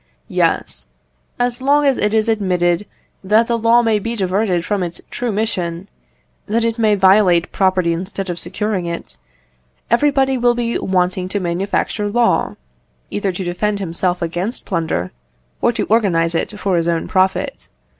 Yes, 0.33 0.87
as 1.37 1.61
long 1.61 1.85
as 1.85 1.99
it 1.99 2.11
is 2.11 2.27
admitted 2.27 2.87
that 3.23 3.45
the 3.45 3.55
law 3.55 3.83
may 3.83 3.99
be 3.99 4.15
diverted 4.15 4.65
from 4.65 4.81
its 4.81 4.99
true 5.11 5.31
mission, 5.31 5.89
that 6.47 6.63
it 6.65 6.79
may 6.79 6.95
violate 6.95 7.51
property 7.51 7.93
instead 7.93 8.27
of 8.27 8.39
securing 8.39 8.87
it, 8.87 9.17
everybody 9.91 10.39
will 10.39 10.55
be 10.55 10.75
wanting 10.79 11.29
to 11.29 11.39
manufacture 11.39 12.09
law, 12.09 12.55
either 13.11 13.31
to 13.31 13.43
defend 13.43 13.77
himself 13.77 14.23
against 14.23 14.65
plunder, 14.65 15.11
or 15.61 15.71
to 15.71 15.85
organise 15.85 16.33
it 16.33 16.57
for 16.59 16.77
his 16.77 16.87
own 16.87 17.07
profit. 17.07 17.67